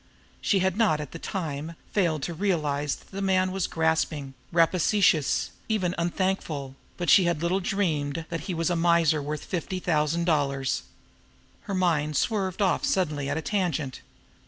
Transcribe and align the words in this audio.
She 0.41 0.61
had 0.65 0.77
not, 0.77 0.99
at 0.99 1.11
the 1.11 1.19
time, 1.19 1.75
failed 1.91 2.23
to 2.23 2.33
realize 2.33 2.95
that 2.95 3.11
the 3.11 3.21
man 3.21 3.51
was 3.51 3.67
grasping, 3.67 4.33
rapacious, 4.51 5.51
even 5.69 5.93
unthankful, 5.95 6.75
but 6.97 7.07
she 7.07 7.25
had 7.25 7.43
little 7.43 7.59
dreamed 7.59 8.25
that 8.29 8.45
he 8.49 8.55
was 8.55 8.71
a 8.71 8.75
miser 8.75 9.21
worth 9.21 9.45
fifty 9.45 9.77
thousand 9.77 10.23
dollars! 10.25 10.81
Her 11.69 11.75
mind 11.75 12.17
swerved 12.17 12.63
off 12.63 12.83
suddenly 12.83 13.29
at 13.29 13.37
a 13.37 13.43
tangent. 13.43 14.01